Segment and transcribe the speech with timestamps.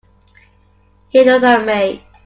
[1.09, 2.03] He looked at me.